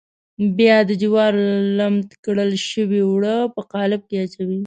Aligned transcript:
بیا 0.57 0.77
د 0.89 0.91
جوارو 1.01 1.43
لمد 1.79 2.09
کړل 2.25 2.51
شوي 2.69 3.01
اوړه 3.05 3.35
په 3.55 3.61
قالب 3.73 4.01
کې 4.09 4.17
اچوي. 4.25 4.59